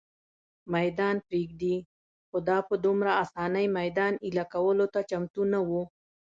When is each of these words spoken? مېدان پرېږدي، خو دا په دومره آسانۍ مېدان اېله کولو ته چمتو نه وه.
مېدان 0.75 1.15
پرېږدي، 1.27 1.75
خو 2.29 2.37
دا 2.47 2.57
په 2.67 2.75
دومره 2.85 3.11
آسانۍ 3.23 3.65
مېدان 3.79 4.13
اېله 4.25 4.45
کولو 4.53 4.85
ته 4.93 4.99
چمتو 5.09 5.41
نه 5.53 5.59
وه. 5.67 5.83